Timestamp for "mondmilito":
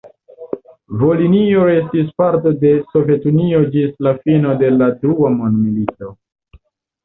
5.39-6.15